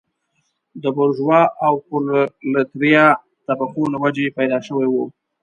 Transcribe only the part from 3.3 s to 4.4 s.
طبقو له وجهې